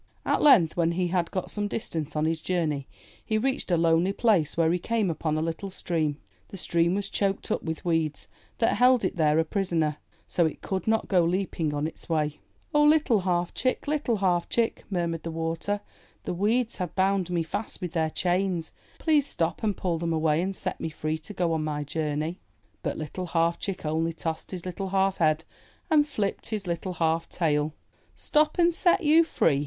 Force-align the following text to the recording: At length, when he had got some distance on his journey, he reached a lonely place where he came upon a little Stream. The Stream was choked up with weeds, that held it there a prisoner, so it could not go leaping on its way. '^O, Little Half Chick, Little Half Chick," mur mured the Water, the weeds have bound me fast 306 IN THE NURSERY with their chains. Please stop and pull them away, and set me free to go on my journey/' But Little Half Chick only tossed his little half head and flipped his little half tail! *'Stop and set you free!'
At 0.25 0.41
length, 0.41 0.75
when 0.75 0.93
he 0.93 1.09
had 1.09 1.29
got 1.29 1.51
some 1.51 1.67
distance 1.67 2.15
on 2.15 2.25
his 2.25 2.41
journey, 2.41 2.87
he 3.23 3.37
reached 3.37 3.69
a 3.69 3.77
lonely 3.77 4.13
place 4.13 4.57
where 4.57 4.71
he 4.71 4.79
came 4.79 5.11
upon 5.11 5.37
a 5.37 5.43
little 5.43 5.69
Stream. 5.69 6.17
The 6.47 6.57
Stream 6.57 6.95
was 6.95 7.07
choked 7.07 7.51
up 7.51 7.61
with 7.61 7.85
weeds, 7.85 8.27
that 8.57 8.77
held 8.77 9.05
it 9.05 9.15
there 9.15 9.37
a 9.37 9.45
prisoner, 9.45 9.97
so 10.27 10.47
it 10.47 10.63
could 10.63 10.87
not 10.87 11.07
go 11.07 11.23
leaping 11.23 11.71
on 11.71 11.85
its 11.85 12.09
way. 12.09 12.39
'^O, 12.73 12.89
Little 12.89 13.19
Half 13.19 13.53
Chick, 13.53 13.87
Little 13.87 14.15
Half 14.17 14.49
Chick," 14.49 14.83
mur 14.89 15.05
mured 15.05 15.21
the 15.21 15.29
Water, 15.29 15.81
the 16.23 16.33
weeds 16.33 16.77
have 16.77 16.95
bound 16.95 17.29
me 17.29 17.43
fast 17.43 17.77
306 17.77 17.79
IN 17.79 17.79
THE 17.79 17.85
NURSERY 17.85 17.87
with 17.87 17.93
their 17.93 18.55
chains. 18.55 18.73
Please 18.97 19.27
stop 19.27 19.61
and 19.61 19.77
pull 19.77 19.99
them 19.99 20.13
away, 20.13 20.41
and 20.41 20.55
set 20.55 20.81
me 20.81 20.89
free 20.89 21.19
to 21.19 21.31
go 21.35 21.53
on 21.53 21.63
my 21.63 21.83
journey/' 21.83 22.39
But 22.81 22.97
Little 22.97 23.27
Half 23.27 23.59
Chick 23.59 23.85
only 23.85 24.13
tossed 24.13 24.49
his 24.49 24.65
little 24.65 24.89
half 24.89 25.17
head 25.17 25.45
and 25.91 26.07
flipped 26.07 26.47
his 26.47 26.65
little 26.65 26.93
half 26.93 27.29
tail! 27.29 27.75
*'Stop 28.15 28.57
and 28.57 28.73
set 28.73 29.03
you 29.03 29.23
free!' 29.23 29.59